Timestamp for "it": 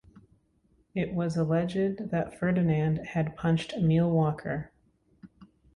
0.95-1.13